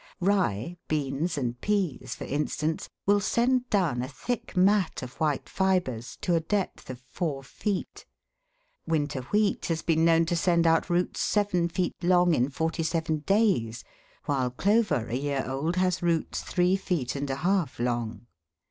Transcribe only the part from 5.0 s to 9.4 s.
of white fibres to a depth of four feet; winter